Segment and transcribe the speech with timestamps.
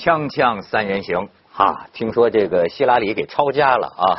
[0.00, 4.16] 锵锵三人行，哈，听说这个希拉里给抄家了啊！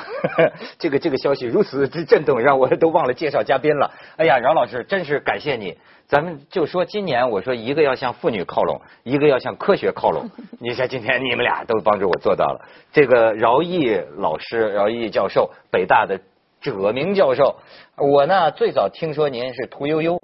[0.78, 3.90] 这 个这个消息如此之震动，让我都忘了介绍嘉宾了。
[4.16, 5.76] 哎呀，饶老师，真是感谢你。
[6.06, 10.30] 咱们就说今年，我说一个要向妇女靠拢，一个要向科学靠拢。
[10.62, 12.62] 你像今天你们俩都帮助我做到了。
[12.94, 16.20] 这个饶毅老师，饶毅教授，北大的
[16.62, 17.56] 哲明教授，
[17.98, 20.22] 我呢最早听说您是屠呦呦。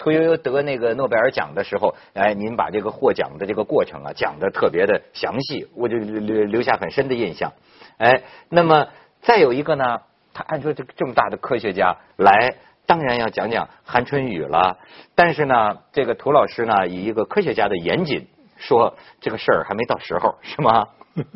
[0.00, 7.52] 屠呦呦得那个诺贝尔奖的时候，哎，您把这个获奖的这个过程啊讲的特别的详细，我就留留下很深的印象。
[7.98, 8.88] 哎，那么
[9.20, 10.00] 再有一个呢，
[10.32, 12.54] 他按说这这么大的科学家来，
[12.86, 14.78] 当然要讲讲韩春雨了。
[15.14, 18.26] 但是呢，这个涂老师呢，以一个科学家的严谨
[18.56, 20.88] 说，这个事儿还没到时候，是吗？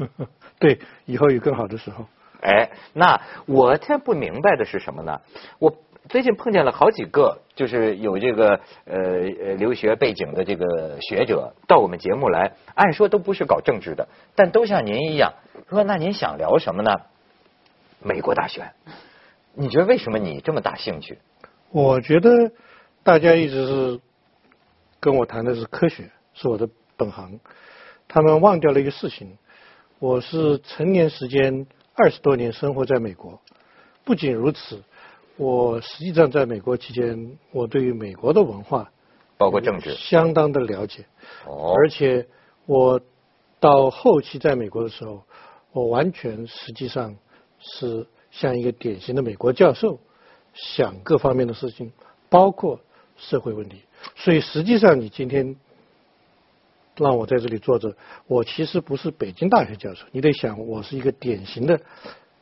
[0.58, 2.06] 对，以后有更好的时候。
[2.40, 5.20] 哎，那我现在不明白的是什么呢？
[5.58, 5.76] 我。
[6.08, 8.94] 最近碰见了好几个，就是有这个呃
[9.42, 15.32] 呃留学背景的这个学者到我们节目来，按说都不是搞政治的，但都像您一样
[15.70, 17.00] 说，那您想聊什么呢？
[18.02, 18.74] 美国大选，
[19.54, 21.18] 你觉得为什么你这么大兴趣？
[21.70, 22.52] 我觉得
[23.02, 24.00] 大家一直是
[25.00, 26.68] 跟我谈的是科学，是我的
[26.98, 27.40] 本行，
[28.08, 29.38] 他们忘掉了一个事情，
[30.00, 33.40] 我是成年时间二十多年生活在美国，
[34.04, 34.82] 不仅如此。
[35.36, 38.92] 我实际上在美国期间，我对于美国的文化，
[39.36, 41.06] 包括政治，相当的了解。
[41.44, 41.74] 哦。
[41.76, 42.28] 而且
[42.66, 43.00] 我
[43.58, 45.24] 到后期在美国的时候，
[45.72, 47.16] 我完全实际上
[47.58, 49.98] 是像一个典型的美国教授，
[50.52, 51.92] 想各方面的事情，
[52.28, 52.78] 包括
[53.16, 53.82] 社会问题。
[54.14, 55.56] 所以实际上你今天
[56.96, 57.96] 让我在这里坐着，
[58.28, 61.80] 我其实不是北京大学教授，你得想我是一个典型的。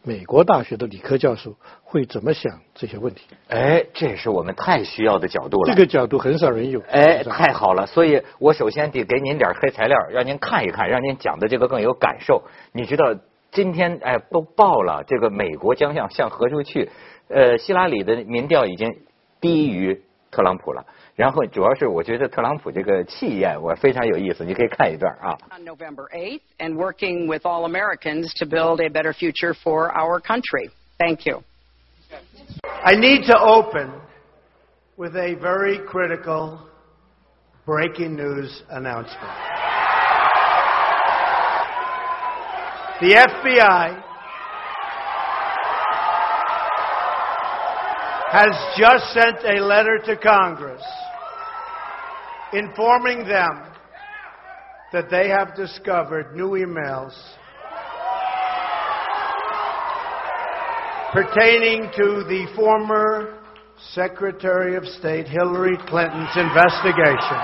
[0.04, 3.22] 美国大学的理科教授会怎么想这些问题？
[3.48, 5.72] 哎，这也是我们太需要的角度了。
[5.72, 6.80] 这个角度很少人有。
[6.90, 7.86] 哎，太好了！
[7.86, 12.42] 所以我首先得给您点黑材料，让您看一看，让您讲的这个更有感受。
[12.72, 13.14] 你知道
[13.52, 16.90] 今天哎都报了，这个美国将向向何处去？
[17.28, 18.96] 呃，希拉里的民调已经
[19.40, 20.85] 低于特朗普了。
[21.15, 25.37] 然后主要是我觉得特朗普这个气焰我非常有意思，你可以看一段啊。
[25.57, 30.69] On November 8th, and working with all Americans to build a better future for our country.
[30.99, 31.41] Thank you.
[32.83, 33.91] I need to open
[34.95, 36.59] with a very critical
[37.65, 39.33] breaking news announcement.
[43.01, 44.03] The FBI
[48.32, 50.82] has just sent a letter to Congress
[52.54, 53.60] informing them
[54.90, 57.12] that they have discovered new emails
[61.12, 63.38] pertaining to the former
[63.92, 67.40] Secretary of State Hillary Clinton's investigation.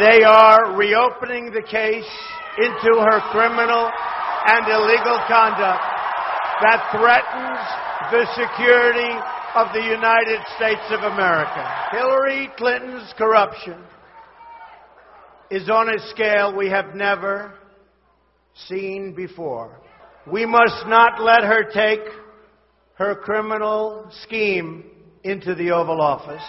[0.00, 2.12] They are reopening the case
[2.58, 3.88] into her criminal
[4.52, 5.80] and illegal conduct
[6.60, 9.14] that threatens the security
[9.54, 11.88] of the United States of America.
[11.90, 13.78] Hillary Clinton's corruption
[15.50, 17.52] is on a scale we have never
[18.54, 19.80] seen before.
[20.30, 22.00] We must not let her take
[22.94, 24.84] her criminal scheme
[25.24, 26.42] into the Oval Office.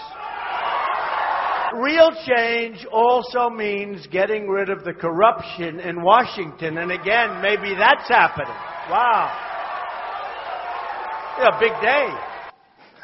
[1.75, 8.08] Real change also means getting rid of the corruption in Washington, and again, maybe that's
[8.08, 8.56] happening.
[8.90, 9.53] Wow.
[11.40, 12.12] A big day。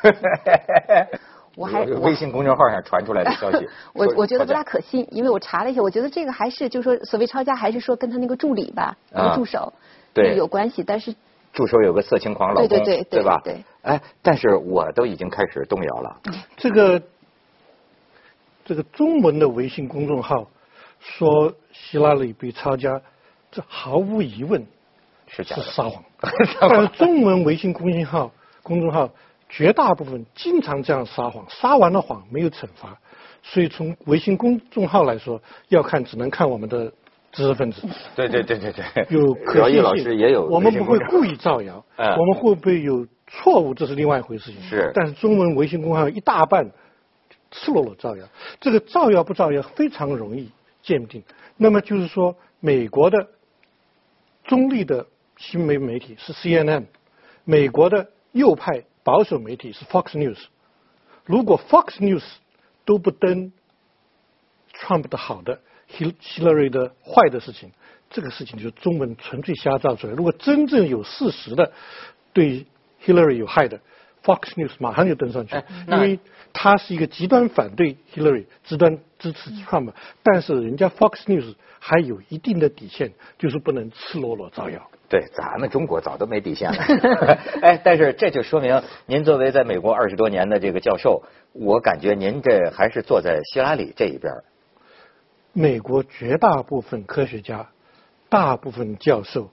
[1.55, 9.73] 我还微信公众号上传出来的消息， 我我觉得不大可信，因为我查了一下，我觉得这个还是就是说所谓抄家，还是说跟他那个助理吧，那个助手
[10.13, 10.83] 对有关系。
[10.83, 11.13] 但是
[11.51, 13.41] 助手有个色情狂老公，对对对对吧？
[13.43, 13.63] 对。
[13.81, 16.21] 哎，但是我都已经开始动摇了。
[16.55, 17.01] 这个
[18.63, 20.47] 这个中文的微信公众号
[20.99, 23.01] 说希拉里被抄家，
[23.51, 24.65] 这毫无疑问。
[25.31, 26.03] 是撒谎，
[26.59, 28.31] 但是中文微信公众号
[28.63, 29.09] 公众号
[29.47, 32.97] 绝大部分经常这样撒谎，撒完了谎没有惩罚，
[33.43, 36.91] 所以从微信公众号来说，要看只能看我们的
[37.31, 37.87] 知识分子。
[38.15, 40.17] 对对对对对，有可信性。
[40.17, 44.51] 也有，我们不会故意造谣，我们会不会有错误，这是另外一回事。
[44.51, 44.61] 情。
[44.63, 46.69] 是，但是中文微信公众号一大半
[47.51, 48.25] 赤裸裸造谣，
[48.59, 50.51] 这个造谣不造谣非常容易
[50.81, 51.23] 鉴定。
[51.55, 53.27] 那么就是说，美国的
[54.43, 55.05] 中立的。
[55.39, 56.85] 新媒媒体是 CNN，
[57.45, 60.37] 美国的右派保守媒体是 Fox News。
[61.23, 62.23] 如果 Fox News
[62.85, 63.53] 都不登
[64.73, 67.71] Trump 的好的，Hillary 的坏的事情，
[68.09, 70.13] 这个事情就是中文纯粹瞎造出来。
[70.13, 71.71] 如果真正有事实的
[72.33, 72.67] 对
[73.05, 73.79] Hillary 有害的
[74.23, 76.19] Fox News 马上就登上去，哎因为
[76.51, 84.91] 他是一个极端反对 Hillary、极端支持 Trump，但是人家 Fox News 还有一定的底线，就是不能赤裸裸造谣。
[85.09, 86.77] 对，咱们中国早都没底线了。
[87.63, 94.31] 哎，但是这就说明您作为在美国二十多年的这个教授，我感觉您这还是坐在希拉里这一边。
[95.51, 97.67] 美国绝大部分科学家、
[98.29, 99.49] 大部分教授、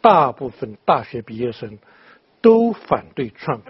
[0.00, 1.78] 大部分大学毕业生
[2.40, 3.62] 都反对 Trump，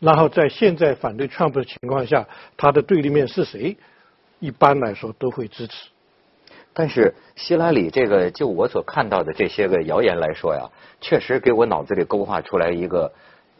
[0.00, 2.28] 然后在现在反对 Trump 的情况下，
[2.58, 3.78] 他的对立面是谁？
[4.38, 5.88] 一般来说都会支持。
[6.78, 10.70] 但是希拉里这个，就我所看到的这些个谣言来说呀，
[11.00, 13.12] 确实给我脑子里勾画出来一个，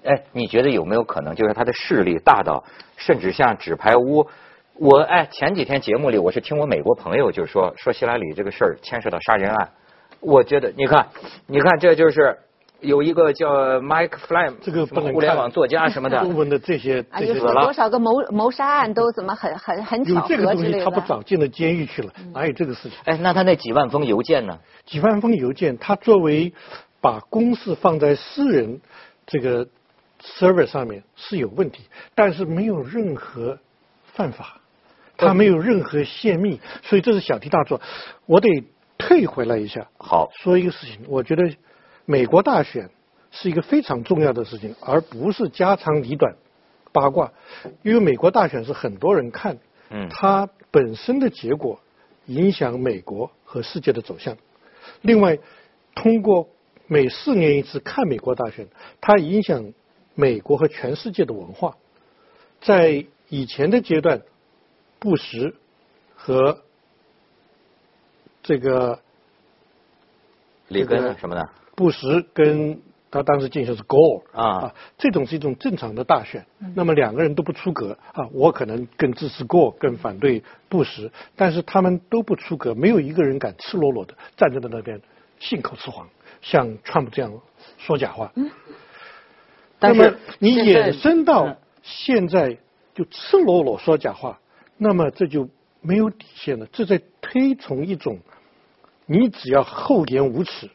[0.04, 2.62] 哎，你觉得有没有可能，就是他的势力大到，
[2.96, 4.28] 甚至像纸牌屋？
[4.74, 9.70] 我哎，前几天节目里我是听我美国朋友就说，说希拉里这个事儿牵涉到杀人案，
[10.20, 11.08] 我觉得你看，
[11.48, 12.38] 你看这就是
[12.80, 21.00] 有一个叫 Mike Flame 这个不能互联网作家什么的，中文的这些啊，这些就说多少个谋谋杀案都怎么很很很有巧这个东西，合之类他不。
[21.00, 22.98] 早进了监狱去了，哪有这个事情？
[23.04, 24.58] 哎，那他那几万封邮件呢？
[24.84, 26.52] 几万封邮件，他作为
[27.00, 28.80] 把公事放在私人
[29.26, 29.66] 这个
[30.22, 31.84] server 上面是有问题，
[32.14, 33.58] 但是没有任何
[34.12, 34.60] 犯法，
[35.16, 37.80] 他没有任何泄密，所以这是小题大做。
[38.26, 38.48] 我得
[38.98, 41.50] 退回来一下，好，说一个事情，我觉得
[42.10, 42.88] 美国大选
[43.30, 46.36] 是一个非常重要的事情，而不是家长里短、
[46.90, 47.34] 八卦，
[47.82, 49.58] 因为美国大选是很多人看，
[49.90, 51.80] 嗯它本身的结果
[52.24, 54.38] 影响美国和世界的走向。
[55.02, 55.38] 另外，
[55.94, 56.48] 通过
[56.86, 58.68] 每四年一次看美国大选，
[59.02, 59.74] 它影响
[60.14, 61.76] 美国和全世界的文化。
[62.62, 64.22] 在以前的阶段，
[64.98, 65.54] 布什
[66.16, 66.62] 和
[68.42, 69.00] 这个
[70.68, 76.44] 里根这个什么的，布什跟他当时竞选是 Gore 啊这种是一种正常的大选。
[76.74, 85.00] 那么两个人都不出格啊，我可能更支持 Gore，更反对布什，但是他们都不出格，没有一个人敢赤裸裸的站在那边
[85.38, 86.08] 信口雌黄，
[86.42, 87.32] 像 Trump 这样
[87.78, 88.32] 说假话。
[89.78, 92.58] 但是那么你衍生到嗯现在
[92.92, 94.40] 就赤裸裸说假话，
[94.76, 95.48] 那么这就
[95.80, 96.66] 没有底线了。
[96.72, 98.18] 这在推崇一种，
[99.06, 100.68] 你只要厚颜无耻，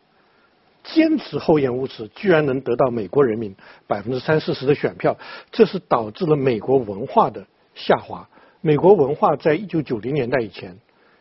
[0.84, 3.56] 坚持厚颜无耻，居然能得到美国人民
[3.88, 5.18] 百分之三四十的选票，
[5.52, 8.28] 这是导致了美国文化的下滑。
[8.62, 10.78] 美国文化在一九九零年代以前，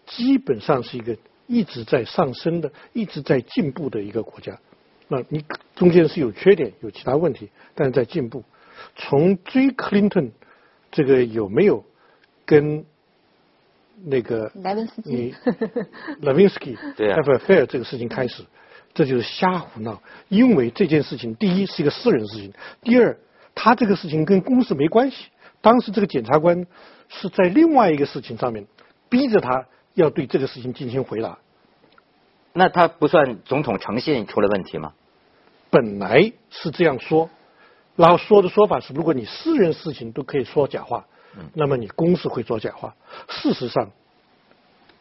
[0.06, 1.17] 基本上是一个
[1.47, 4.59] 一直在上升的、一直在进步的一个国家。
[5.09, 5.44] 那你
[5.75, 8.44] 中间是有缺点、有其他问题，但是在进步。
[8.97, 10.31] 从追 Clinton
[10.91, 11.85] 这个有没有
[12.44, 12.85] 跟
[14.05, 15.35] 那个莱文斯基你
[16.20, 18.43] Levinsky 对啊 have affair 这个事情开始，
[18.94, 20.02] 这就是瞎胡闹。
[20.28, 22.52] 因为这件事情，第一是一个私人事情，
[22.82, 23.18] 第二
[23.54, 25.26] 他这个事情跟公司没关系。
[25.60, 26.66] 当时这个检察官
[27.08, 28.66] 是在另外一个事情上面
[29.08, 31.38] 逼着他要对这个事情进行回答。
[32.52, 34.92] 那他不算总统诚信出了问题吗？
[35.70, 37.30] 本来是这样说，
[37.96, 41.06] 然后说的说法是，如果你私人事情都可以说假话，
[41.54, 42.94] 那么你公司会说假话。
[43.28, 43.90] 事实上，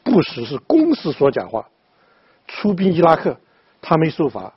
[0.03, 1.67] 布什是公司说假话，
[2.47, 3.37] 出兵伊拉克
[3.81, 4.53] 他没受罚，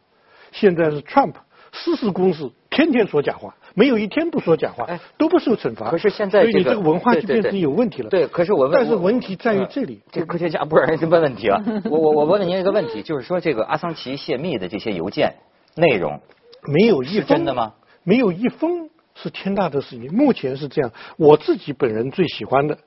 [0.52, 1.34] 现在是 Trump
[1.72, 5.90] 私事公事天天说假话，没有一天不说假话哎，都不受惩罚。
[5.90, 8.10] 可是现在所以你这个文化就变成有问题了。
[8.10, 11.60] 对，可是我问，但是问题在于嗯这里，这科学家不是人问问题啊，
[11.90, 15.34] 我我我问您一个问题，就是说这个阿桑奇泄密的这些邮件
[15.74, 16.20] 内容
[16.66, 17.74] 没有一封真的吗？
[18.04, 20.12] 没有一封是天大的事情。
[20.12, 22.78] 目前是这样，我自己本人最喜欢的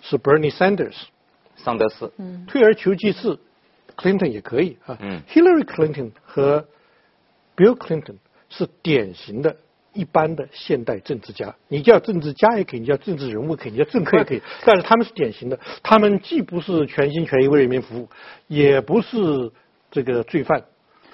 [0.00, 0.94] 是 Bernie Sanders，
[1.56, 2.12] 桑德斯，
[2.46, 3.40] 退而求其次
[3.96, 4.98] ，Clinton 也可以啊。
[5.00, 6.66] 嗯 Hillary Clinton 和
[7.56, 8.16] Bill Clinton
[8.48, 9.56] 是典型的。
[9.94, 18.08] 一般的现代政治家，你叫政治家也可以，你叫政治人物可以，你叫政客也可以，但是他们是典型的，他们既不是全心全意为人民服务，
[18.48, 19.52] 也不是
[19.90, 20.64] 这个罪犯，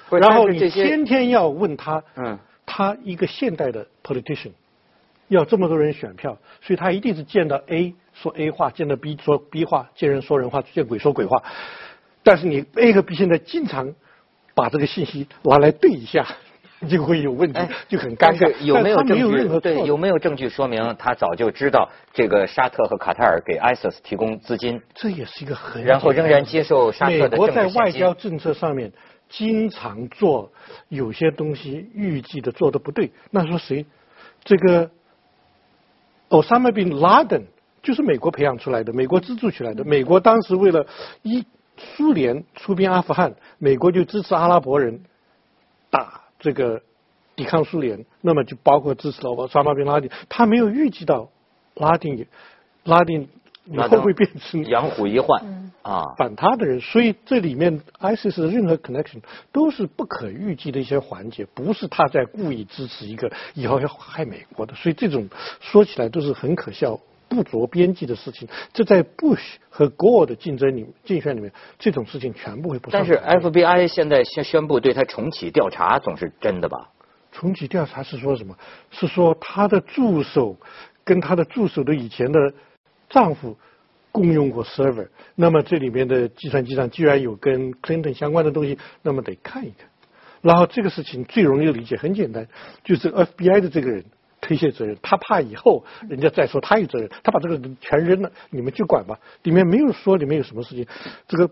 [0.09, 4.53] 然后你天天要问他，嗯，他一个现代的 politician，
[5.27, 11.43] 要这么多人选票，所以他一定是见到 A 说 A 话，见到 B 说 B 话，见人说人话，见鬼说鬼话。
[12.23, 13.93] 但是你 A 和 B 现在经常
[14.55, 16.25] 把这个信息拿来对一下，
[16.89, 18.53] 就会有问题，哎就很尴尬。
[18.63, 19.59] 有没有证据？
[19.59, 24.81] 对，有没有证据说明他早就知道这个沙特和卡塔尔给 ISIS 提供资金？
[24.95, 28.91] 这也是一个很然后仍然接受沙特的美国在外交政策上面
[29.27, 30.51] 经常做
[30.87, 33.85] 有些东西预计的做的不对，那说谁？
[34.43, 34.89] 这个
[36.29, 37.43] Osama bin Laden
[37.81, 39.83] 就是美国培养出来的，美国资助起来的。
[39.83, 40.85] 美国当时为了
[41.23, 41.45] 一
[41.79, 45.01] 苏联出兵阿富汗，美国就支持阿拉伯人
[45.89, 46.81] 打这个
[47.35, 51.29] 抵抗苏联，那么就包括支持了我沙马宾拉丁，他没有预计到
[51.75, 52.27] 拉丁
[52.83, 53.29] 拉丁
[53.65, 56.03] 以后会变成 养虎一患啊？
[56.17, 59.21] 反他的人，所以这里面 ISIS 的任何 connection
[59.51, 65.29] 都是不可预计的一些环节，不是他在故意支持一个以后要害美国的，所以这种
[65.61, 68.47] 说起来都是很可笑、不着边际的事情。
[68.73, 72.89] 这在 Bush 和 Gore 的竞争里竞选里面，这种事情全部会不。
[72.89, 76.89] 但是 FBI 现在宣宣布对他重启调查，总是真的吧？
[77.31, 78.57] 重启调查是说什么？
[78.91, 80.57] 是说他的助手
[81.05, 82.53] 跟他的助手的以前的。
[83.11, 83.57] 丈夫
[84.11, 89.89] 共用过 server，那么这里面的计算机上居然有跟 Clinton 相关的东西，那么得看一看。
[90.43, 92.47] 然后这个事情最容易理解，很简单，
[92.83, 94.05] 就是 FBI 的这个人
[94.49, 99.15] 推卸责任，他怕以后人家再说他有责任，他把这个全扔了，你们去管吧。
[99.43, 100.87] 里面没有说里面有什么事情，
[101.27, 101.47] 这个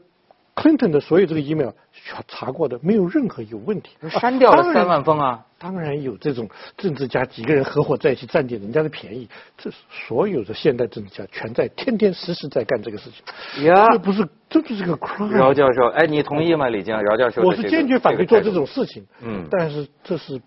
[0.56, 3.92] Clinton 的所有这个 email 查查过的，没有任何有问题。
[4.10, 5.46] 删掉了三万封啊。
[5.60, 13.64] 当然有这种政治家几个人合伙在一起占点人家的便宜，这所有的现代政治家全在天天时时在干这个事情。
[13.66, 15.30] 呀，这不是这不是个 crime。
[15.30, 16.70] 饶教授，哎，你同意吗？
[16.70, 19.06] 李静，饶教授，我是坚决反对做这种事情。
[19.22, 20.42] 嗯，但是这是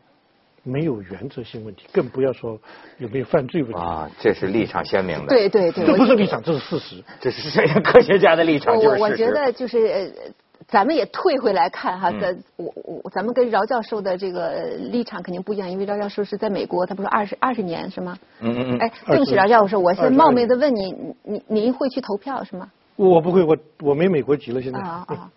[0.62, 2.58] 没有原则性问题，更不要说
[2.98, 4.10] 有没有犯罪问题啊。
[4.18, 5.26] 这是立场鲜明的。
[5.26, 7.02] 对对对，这不是立场，这是事实。
[7.20, 10.12] 这是科学家的立场，就是我觉得就是。
[10.68, 14.62] 咱们也退回来看哈，咱我我咱们跟饶教授的这个
[14.92, 18.16] 立场肯定不一样，因为饶教授是在美国，他不是二十二十年是吗？
[18.38, 18.78] 嗯嗯嗯。
[18.78, 22.70] 哎，对不起，饶教授，我先冒昧的问你，您您会去投票是吗？
[22.94, 24.78] 我不会，我我没美国籍了，现在。
[24.78, 25.30] 啊啊。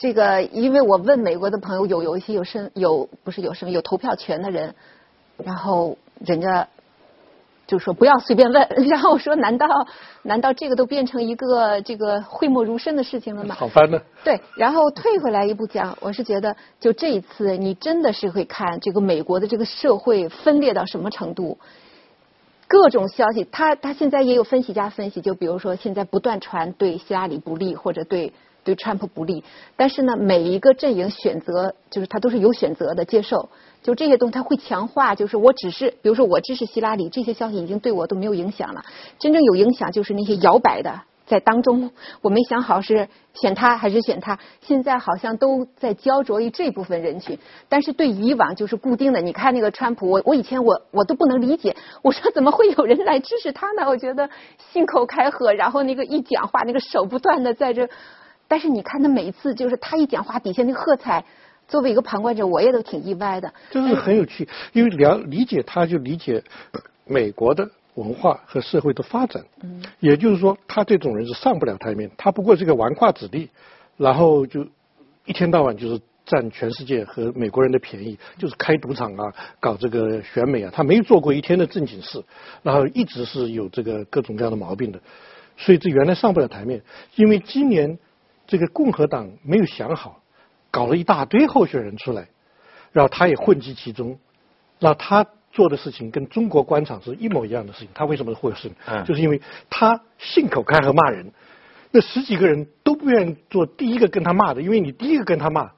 [0.00, 4.74] 这个，因为我问美国的朋友，有有一些有身有不是有身有投票权的人，
[5.44, 6.66] 然后人家。
[7.66, 9.64] 就说不要随便问， 然后我说难道
[10.22, 13.54] 难道这个都变成一个这个讳莫如深的事情了吗？
[13.54, 14.00] 好翻呢。
[14.24, 21.58] 对，然后退回来一步讲，我是觉得就这一次，你真的是会看这个美国的这个社会分裂到什么程度，
[22.66, 29.42] 各种消息，他他现在也有分析家分析，就比如说现在不断传对希拉里不利或者对对川普不利，
[29.76, 33.48] 但是呢，每一个阵营选择就是他都是有选择的接受。
[33.82, 35.14] 就这些东西，他会强化。
[35.14, 38.84] 就是我只是，比如说我支持希拉里，这些消息已经对我都没有影响了。
[39.18, 41.90] 真正有影响就是那些摇摆的，在当中
[42.20, 44.38] 我没想好是选他还是选他。
[44.60, 47.38] 现在好像都在焦灼于这部分人群。
[47.70, 53.88] 但是对以往就是固定的，你看那个川普，我我以前我我都不能理解，我说怎么会有人来支持他呢？
[53.88, 54.28] 我觉得
[54.72, 57.88] 信口开河，然后那个一讲话，那个手不断的在这。
[58.50, 61.24] 但是你看他每一次，就是他一讲话，底下那个喝彩。
[61.68, 63.54] 作为一个旁观者，我也都挺意外的。
[63.70, 66.42] 就是很有趣，因为了理解他，就理解
[67.06, 69.44] 美国的文化和社会的发展。
[69.62, 69.80] 嗯。
[70.00, 73.48] 也就是说，他这种人是上不了台面，他不过是个纨绔子弟，
[73.96, 74.66] 然后就
[75.26, 82.20] 一天到晚就是占全世界和美国人的便宜，就是开赌场啊，搞这个选美啊，他没做过一天的正经事，
[82.64, 85.00] 然后一直是有这个各种各样的毛病的，
[85.56, 86.82] 所以这原来上不了台面。
[87.14, 87.96] 因为今年
[88.50, 90.20] 这个共和党没有想好。
[90.72, 92.28] 搞了一大堆候选人出来，
[92.92, 94.18] 然后他也混迹其中，
[94.78, 97.88] 那他做的事情跟中国官场是一模一样的事情。
[97.92, 98.70] 他为什么获胜？
[99.04, 101.32] 就是因为他信口开河骂人，
[101.90, 105.72] 那十几个人都不愿意做第一个跟他骂的，因为你第一个跟他骂，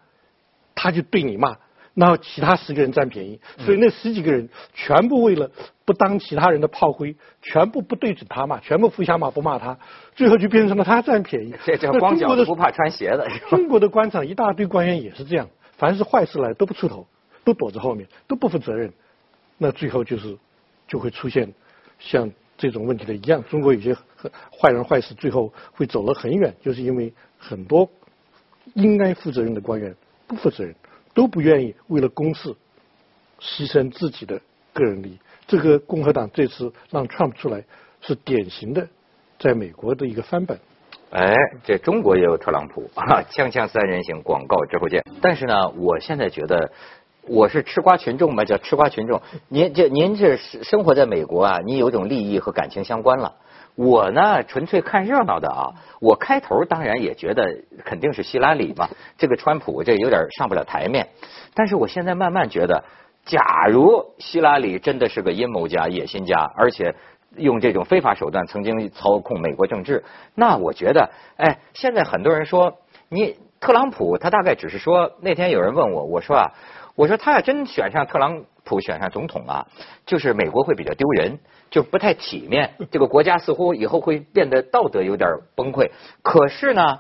[0.75, 1.57] 他就对你骂。
[1.95, 5.51] 然后其他十个人占便宜，所以那十几个人全部为了
[5.85, 9.79] 不当其他人的炮灰，全部不对准他骂，全部互相骂不骂他，
[10.15, 11.55] 最后就变成了他占便宜。
[11.67, 13.29] 这叫光脚不怕穿鞋的。
[13.51, 17.07] 中国的官场一大堆官员也是这样，凡是坏事来都不出头，
[17.45, 18.91] 都躲在后面，都不负责任，
[19.59, 20.39] 那最后就是
[20.89, 21.53] 就会出现
[21.99, 23.45] 像这种问题的一样。
[23.51, 23.95] 中国有些
[24.59, 27.87] 坏人坏事最后会走了很远，就是因为很多
[28.73, 29.95] 应该负责任的官员
[30.27, 30.75] 不负责任。
[31.15, 32.55] 都不愿意为了公事
[33.41, 34.41] 牺牲自己的
[34.73, 35.19] 个人利益。
[35.47, 37.65] 这个共和党这次让 Trump 出来，
[38.01, 38.89] 是典型的
[39.39, 40.59] 在美国的一个翻版。
[41.11, 43.21] 哎，这中国也有特朗普啊！
[43.31, 45.05] 锵锵三人行，广告之后见。
[45.21, 46.73] 但是呢，我现在觉得
[47.27, 49.21] 我是吃瓜群众嘛，叫吃瓜群众。
[49.49, 53.35] 您这您这生活在美国啊，你有种利益和感情相关了。
[53.75, 55.73] 我呢，纯粹看热闹的啊！
[56.01, 61.09] 我开头当然也觉得肯定是希拉里嘛，这个川普这有点上不了台面。
[61.55, 62.85] 但是我现在慢慢觉得，
[63.25, 66.95] 假如希拉里真的是个阴谋家、野心家，而且
[67.37, 76.53] 用这种非法手段曾经操控美国政治，那我觉得，哎，现在很多人说你特朗普，他大概只是说那天有人问我，我说啊，
[76.95, 79.67] 我说他要真选上特朗普选上总统啊，
[80.07, 81.39] 就是美国会比较丢人。
[81.71, 85.91] 就不太体面，这个国家似乎以后会变得道德有点崩溃。
[86.21, 86.99] 可是呢，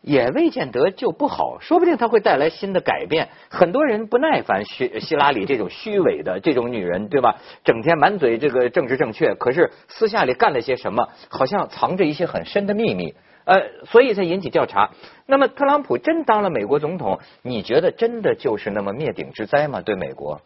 [0.00, 3.28] 也未见得就不好，说不定他会带来新的改变。
[3.50, 7.36] 很多人不耐烦希希拉里这种虚伪的这种女人，对吧？
[7.64, 13.14] 整天满嘴这个政治正确，可是私下里干了些什么，好像藏着一些很深的秘密。
[13.48, 14.90] 呃，所以才引起调查。
[15.24, 19.80] 那么特朗普真当了美国总统，你觉得真的就是那么灭顶之灾吗？
[19.80, 20.42] 对美国，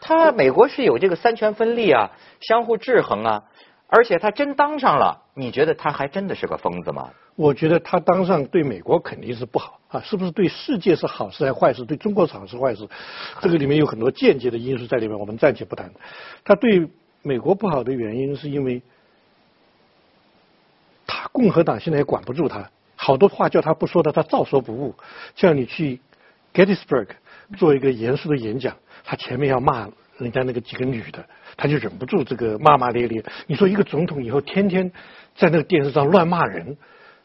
[0.00, 3.44] 他美国是有这个三权分立啊，相互制衡啊。
[3.88, 7.10] 而且他真当上了，你觉得他还真的是个疯子吗？
[7.36, 11.84] 我觉得他当上对美国肯定是不好啊，是不是对世界是好事还是坏事？
[11.84, 12.88] 对中国是好事坏事？
[13.42, 15.92] 这个里面有很多间接的因素在里面，我们暂且不谈。
[16.42, 16.88] 他对
[17.22, 18.86] 美国不好的原因是因为，他
[21.36, 24.94] 共和党现在也管不住他，好多话叫他不说的，他照说不误。
[25.34, 26.00] 叫你去
[26.54, 27.08] Gettysburg
[27.58, 28.74] 做一个严肃的演讲，
[29.04, 31.22] 他前面要骂人家那个几个女的。
[31.58, 33.22] 他就忍不住这个骂骂咧咧。
[33.46, 34.90] 你说一个总统以后天天
[35.36, 36.78] 在那个电视上乱骂人，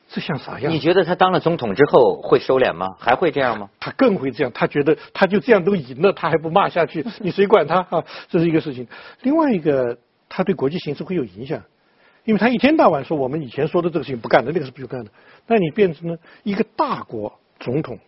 [0.10, 0.74] 这像啥样？
[0.74, 2.88] 你觉得他当了总统之后会收敛吗？
[3.00, 3.70] 还会这样吗？
[3.80, 4.52] 他更会这样。
[4.54, 7.06] 他觉得他就这样都赢了，他还不骂下去？
[7.20, 8.04] 你谁管他啊？
[8.28, 8.88] 这是一个事情。
[9.22, 11.62] 另外一个，他对国际形势会有影响，
[12.24, 15.12] 因为他一天到晚说我们以前说的这个事情不干的，那个是不干的。
[15.48, 18.00] 那你变成了一个大国总统，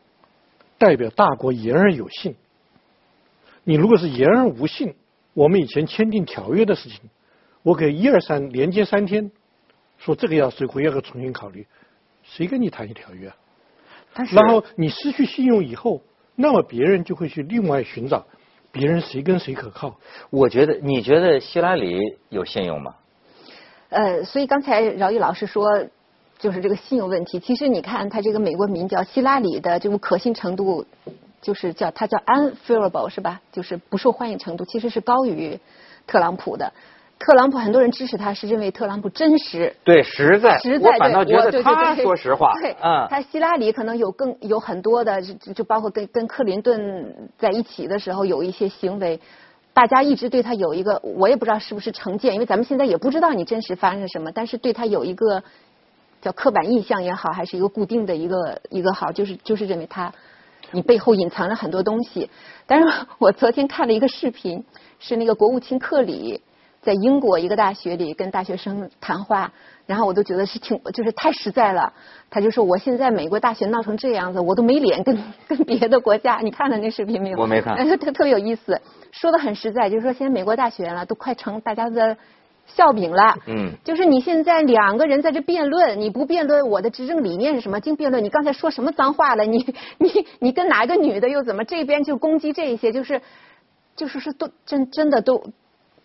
[0.77, 2.35] 代表大国言而有信。
[3.63, 4.95] 你如果是言而无信。
[5.35, 7.09] 我们以前签订条约的事情，
[7.63, 9.31] 我给一二三连接三天，
[9.97, 11.65] 说这个要谁回要重新考虑，
[12.21, 13.35] 谁跟你谈一条约啊？
[14.31, 16.03] 然后你失去信用以后，
[16.35, 18.27] 那么别人就会去另外寻找
[18.71, 19.99] 别人谁跟谁可靠。
[20.29, 21.97] 我觉得，你觉得希拉里
[22.29, 22.93] 有信用吗？
[23.93, 25.85] 呃，所以刚才饶毅老师说，
[26.37, 27.39] 就是这个信用问题。
[27.39, 30.85] 其实你看，他这个美国民调，希拉里的这种可信程度。
[31.43, 33.41] 就是叫他叫 unfavorable 是吧？
[33.51, 35.59] 就是不受欢迎程度其实是高于
[36.07, 36.71] 特朗普的。
[37.19, 42.53] 特朗普很多人支持他是认为特朗普真实，对实在，实在我反倒觉得他说实话。
[42.61, 42.73] 对，
[43.09, 49.19] 他希拉里可能有更有很多的，就就包括跟跟克林顿在一起的时候有一些行为，
[49.73, 55.43] 大家一直对他有一个，我也不知道是不是成见，因为咱们现在也不知道你真实发生什么，但是对他有一个
[56.21, 60.13] 叫刻板印象也好，还是一个固定的一个一个好，就是就是认为他。
[60.71, 62.31] 你背后隐藏了很多东西，
[62.65, 64.63] 但是我昨天看了一个视频，
[64.97, 66.41] 是那个国务卿克里
[66.83, 69.51] 在英国一个大学里跟大学生谈话，
[69.87, 71.93] 然后我都觉得是挺就是太实在了。
[72.29, 75.17] 他就说我现在美国大学闹成这样子，我都没脸跟
[75.47, 76.39] 跟别的国家。
[76.43, 77.39] 你看了那视频没有？
[77.39, 77.75] 我没看。
[77.97, 78.79] 特 特别有意思，
[79.11, 82.17] 说的很实在，就是说现在美国大学了都快成大家的。
[82.65, 93.21] 笑柄了，嗯，就是你现在两个人在这辩论，你不辩论我的执政理念是什么，净辩论你刚才说什么脏话了， 你你你跟哪个女的又怎么这边就攻击这一些，就是
[93.97, 95.43] 就是是都真真的都。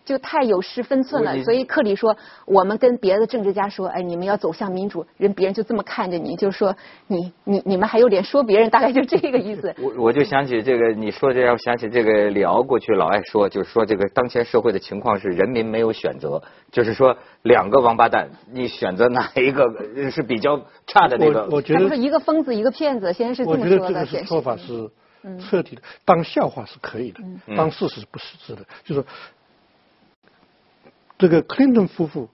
[0.05, 9.71] 就太有失分寸了，所以克里说，我们跟别的政治家说，哎，你们要走向民主，人别人就这么看着你，就是说你你你们还有脸说别人，大概就这个意思。
[9.77, 19.63] 我我就想起这个，你说这让我想起这个李敖过去老爱说，就是说这个当前社会的情况是人民没有选择，就是说两个王八蛋，你选择哪一个
[20.09, 21.47] 是比较差的那个？
[21.51, 23.75] 我觉得说一个疯子一个骗子，现在是这么说的。
[23.75, 24.89] 我觉得这个说法是
[25.39, 27.19] 彻底的，当笑话是可以的，
[27.55, 29.05] 当事实不是是的，就是说。
[31.19, 32.29] 这个克林顿夫妇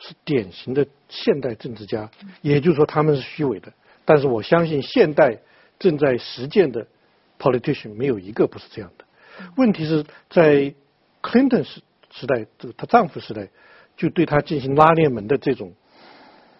[0.00, 3.72] 是典型的现代政治家，也就是说他们是虚伪的。
[4.04, 5.38] 但是我相信现代
[5.78, 6.86] 正在实践的
[7.38, 9.04] politician 没有一个不是这样的。
[9.56, 10.74] 问题是在
[11.20, 13.48] 克林顿时时代，这个她丈夫时代
[13.98, 15.74] 就对她进行拉链门的这种，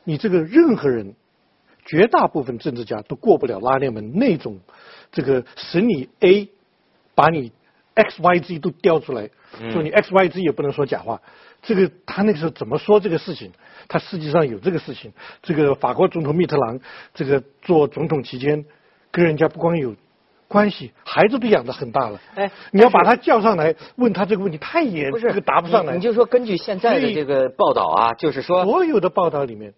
[0.04, 1.14] 你这个任何人，
[1.86, 4.60] 绝大部分政治家都过不了拉链门那种，
[5.10, 6.50] 这个使你 A
[7.14, 7.52] 把你
[7.94, 9.30] X Y Z 都调出来，
[9.72, 11.22] 说你 X Y Z 也不能说假话。
[11.66, 13.50] 这个他那个时候怎么说这个事情？
[13.88, 15.12] 他实际上有这个事情。
[15.42, 16.78] 这个法国总统密特朗，
[17.12, 18.64] 这个做总统期间，
[19.10, 19.96] 跟人家不光有
[20.46, 22.20] 关系，孩子都养得很大了。
[22.36, 25.96] 哎，你要把他叫上来问他这个问题，他也，这个答不上来。
[25.96, 29.74] 你就说根据现在的这个报道啊，就是说所有的报道里面，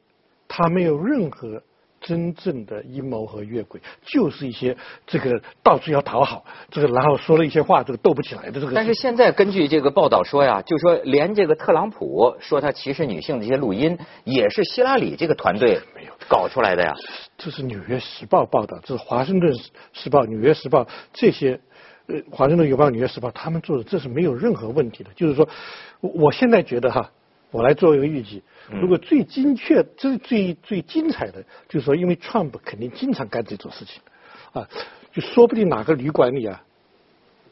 [0.46, 1.62] 他没有任何。
[2.00, 8.72] 真正的阴谋和越轨，就是一些这个到处要讨好，这个然后说了一些话，这个斗不起来的这个。
[8.72, 16.94] 但是现在根据这个报道说呀，就说连这个特朗普说他歧视女性的一些录音，也是希拉里这个团队没有搞出来的呀。
[17.36, 19.54] 这是《纽约时报》报道，这是《华盛顿
[19.92, 21.60] 时报》《纽约时报》这些，
[22.06, 25.10] 呃，《华盛顿邮报》《纽约时报》他们做的，这是没有任何问题的。
[25.16, 25.48] 就是说，
[26.00, 27.10] 我现在觉得哈。
[27.50, 34.02] 我来做一个预计，如果最精确、最最最精彩的，就是说，因为 Trump 肯定经常干这种事情，
[34.52, 34.68] 啊，
[35.12, 36.62] 就说不定哪个旅馆里啊，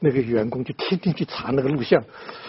[0.00, 2.02] 那个员工就天天去查那个录像，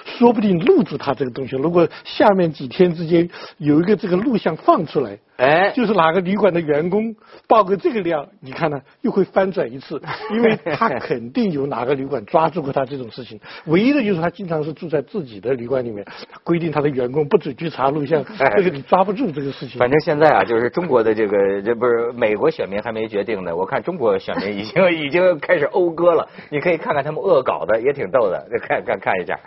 [0.05, 1.55] 说不定录住他这个东西。
[1.55, 7.15] 如果下面几天之间有一个这个录像放出来，哎，就是哪个旅馆的员工
[7.47, 10.01] 报个这个料，你看呢，又会翻转一次，
[10.33, 13.39] 因为他肯定有哪个旅馆抓住过他这种事情。
[13.67, 16.05] 唯一的就是他经常是住在自己的旅馆里面，
[16.43, 19.77] 规定他的员工不准去查录像，这个你抓不住这个事情。
[19.77, 26.27] 反正现在啊，就是中国的这个这不是美国选民还没决定呢，我看中国选民已经已经开始讴歌了。
[26.49, 29.39] 你可以看看他们搞的，也挺逗的，看看看一下。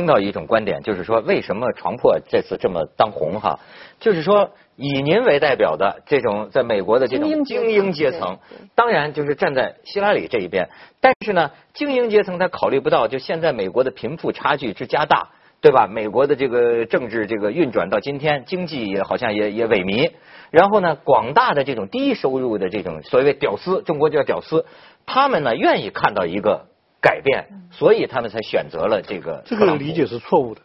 [0.00, 3.60] 听到一种观点，就是说，为什么床破这次这么当红哈？
[3.98, 8.38] 就是说，以您为代表的这种在美国的这种精英阶层，
[8.74, 10.70] 当然就是站在希拉里这一边。
[11.02, 15.28] 但是呢，精英阶层他考虑不到，就现在美国的贫富差距之加大，
[15.60, 15.86] 对吧？
[15.86, 20.12] 美国的这个政治这个运转到今天，经济也好像也也萎靡。
[20.50, 24.64] 然后呢，广大的这种低收入的这种所谓屌丝，中国叫屌丝，
[25.04, 26.69] 他们呢愿意看到一个。
[27.00, 29.42] 改变，所以他们才选择了这个。
[29.46, 30.60] 这个理解是错误的，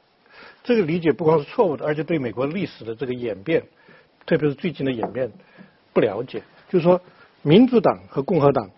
[0.65, 3.63] 这个理解不光是错误的，而且对美国历史的这个演变，
[4.25, 5.31] 特别是最近的演变
[5.93, 6.43] 不了解。
[6.67, 6.99] 就是说，
[7.41, 8.69] 民主党和共和党，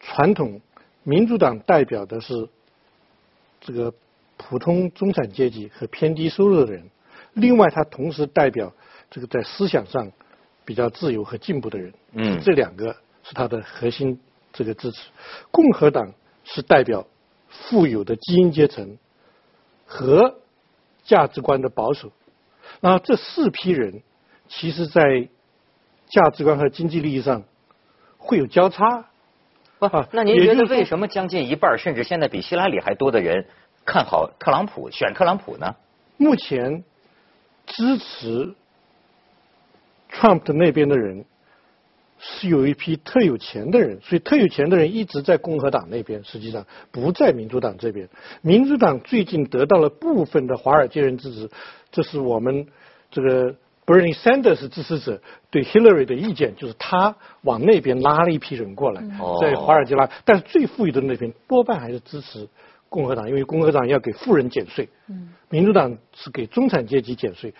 [0.00, 0.62] 传统
[1.02, 2.48] 民主党代表的是
[3.60, 3.92] 这个
[4.38, 6.88] 普通中产阶级和偏低收入的人，
[7.34, 8.72] 另外它同时代表
[9.10, 10.10] 这个在思想上
[10.64, 11.92] 比较自由和进步的人。
[12.12, 14.18] 嗯，这两个是它的核心
[14.54, 15.10] 这个支持。
[15.50, 16.14] 共和党。
[16.44, 17.06] 是代表
[17.48, 18.98] 富有的精英阶层
[19.86, 20.36] 和
[21.02, 22.12] 价值观的保守，
[22.80, 24.02] 那这四批人
[24.48, 25.28] 其实，在
[26.06, 27.44] 价值观和经济利益上
[28.18, 29.06] 会有交叉。
[29.80, 33.46] 啊，那您觉得为什么将近一半，甚至现在比希拉里还多的人
[33.84, 35.76] 看好特朗普，选特朗普呢？
[36.16, 36.84] 目前
[37.66, 38.54] 支持
[40.10, 41.24] Trump 的那边的人。
[42.26, 48.08] 是有一批特有钱的人，所以特有钱的人一直在共和党那边，实际上不在民主党这边。
[48.40, 51.50] 民主党最近得到了部分的华尔街人支持，
[51.92, 52.66] 这是我们
[53.10, 59.02] 这个 Bernie Sanders 支持者对 Hillary 的意见，就是他往那边拉了一批人过来，
[59.42, 60.08] 在华尔街拉。
[60.24, 62.48] 但是最富裕的那边多半还是支持
[62.88, 64.88] 共和党，因为共和党要给富人减税，
[65.50, 67.52] 民主党是给中产阶级减税，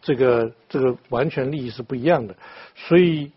[0.00, 2.34] 这个这个完全利益是不一样的，
[2.74, 3.30] 所以。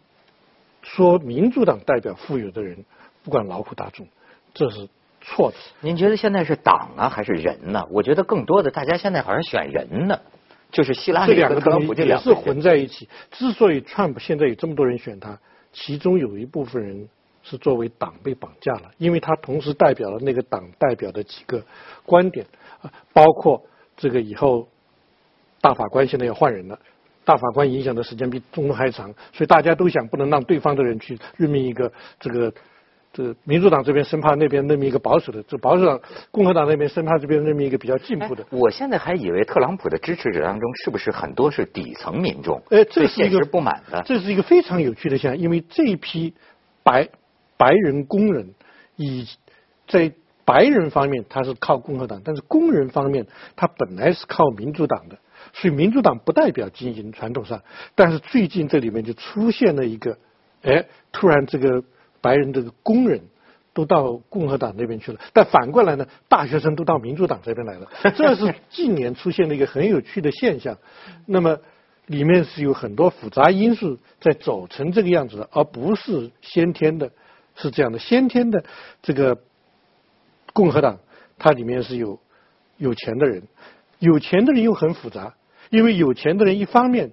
[0.86, 2.86] 说民主党代表富有的人
[3.24, 4.08] 不管劳苦大众，
[4.54, 4.88] 这是
[5.20, 5.58] 错的。
[5.82, 7.88] 您觉得现在是党啊还是人呢？
[7.90, 10.20] 我觉得更多的大家现在好像选人呢，
[10.72, 13.10] 就是希拉里和特朗普这两个也是混在一起。
[13.32, 15.40] 之所以 Trump 现在有这么多人选他，
[15.74, 17.10] 其中有一部分人
[17.42, 21.64] 是作为党被绑架了，因为他同时代表了那个党代表的几个
[22.06, 22.46] 观点
[22.84, 23.64] 啊，包括
[23.98, 24.68] 这个以后
[25.62, 26.78] 大法官现在要换人了。
[27.26, 32.54] 大法官影响的时间比总统还长，所以大家都想不能让对方的人去任命一个这个
[33.12, 36.00] 这民主党这边生怕那边任命一个保守的，这保守党
[36.32, 38.46] 共和党那边生怕这边任命一个比较进步的。
[38.52, 42.62] 我现在还以为特朗普的支持者当中是不是很多是底层民众？
[42.70, 44.04] 哎，这是一个不满的。
[44.06, 46.34] 这是一个非常有趣的现象，因为这一批
[46.84, 47.10] 白
[47.58, 48.54] 白人工人
[48.98, 49.26] 以
[49.88, 50.12] 在
[50.44, 55.18] 白人方面他是靠共和党，但是工人方面他本来是靠民主党的。
[55.58, 57.64] 所以民主党不代表精英传统上，
[57.96, 60.18] 但是最近这里面就出现了一个，
[60.64, 61.82] 哎，突然这个
[62.20, 63.22] 白人这个工人
[63.74, 70.78] 都到共和党那边去了，但反过来呢，大学生都到民主党这边来了，这是近年出现的一个很有趣的现象。
[71.26, 71.58] 那么
[72.08, 77.10] 里面是有很多复杂因素在走成这个样子的，而不是先天的，
[77.56, 77.98] 是这样的。
[78.00, 78.66] 先天的
[79.02, 79.38] 这个
[80.52, 81.00] 共和党，
[81.38, 82.20] 它里面是有
[82.76, 83.44] 有钱的人。
[84.00, 85.34] 有钱的人又很复杂，
[85.70, 87.12] 因为有钱的人一方面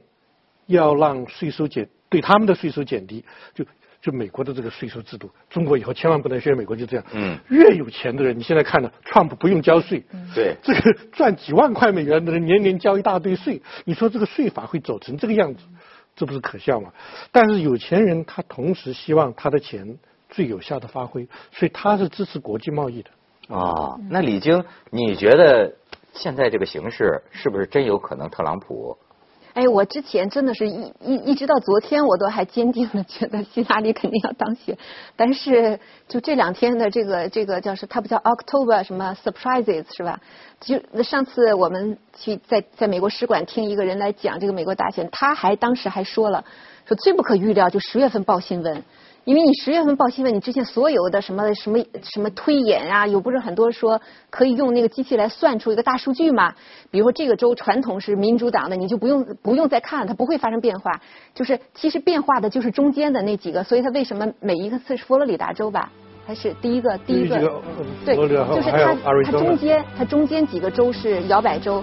[0.67, 3.65] 要让税收减，对他们的税收减低，就
[4.01, 7.05] 就美国的这个税收制度，中国以后千万不能学美国就这样。
[7.13, 10.03] 嗯越有钱的人，你现在看了，Trump 不用交税。
[10.35, 15.63] 对这个赚几万块美元的人年年交一大堆税，你说这个税法会走成这个样子，
[16.17, 16.93] 这不是可笑吗？
[17.31, 23.11] 但是有钱人他同时希望他的钱最有效的发挥，所以他是支持国际贸易的。
[23.49, 25.75] 啊，那李晶，你觉得
[26.15, 28.97] 现在这个形势是不是真有可能特朗普？
[29.55, 34.79] 哎，我之前真的是一一一直到昨天，我都还坚定的觉得希拉里肯定要当选，
[35.15, 40.21] 但是就这两天的这个这个叫是，它不叫 October 什么 surprises 是吧？
[40.59, 46.45] 就上次我们去在在美国使馆听一个人来讲这个美国大选，他还当时还说了，
[46.87, 48.83] 说最不可预料就十月份报新闻。
[49.25, 56.53] 因为你十月份报新闻，你之前所有的什么什么什么推演啊，有不是很多说可以用那个机器来算出一个大数据嘛？
[56.91, 61.01] 比如说这个州传统是民主党的，你就不用不用再看了，它不会发生变化。
[61.35, 65.89] 就是其实变化的就是中间的那几个，所以它为什么每一个次是佛罗里达州吧？
[66.27, 67.39] 还是第一个第一个？
[68.05, 71.83] 对，就是它它中间它中间几个州是摇摆州。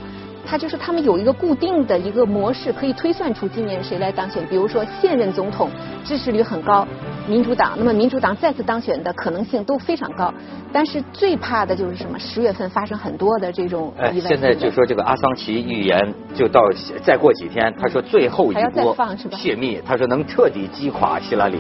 [0.50, 4.44] 它就是他们有一个固定的一个模式，可以推算出今年谁来当选。
[4.48, 5.70] 比如说现任总统
[6.04, 6.88] 支持率很高，
[7.28, 10.34] 民主党，那么民主党再次当选的可能性都非常高。
[10.74, 12.18] 但是最怕的就是什么？
[12.18, 14.28] 十月份发生很多的这种意外。
[14.28, 16.62] 现在就说这个阿桑奇预言，就到
[17.04, 18.96] 再过几天，他说最后一波
[19.32, 21.60] 泄密，他说能彻底击垮希拉里，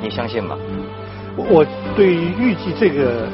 [0.00, 0.56] 你相信吗？
[1.36, 1.66] 我
[1.96, 3.26] 对于预计这个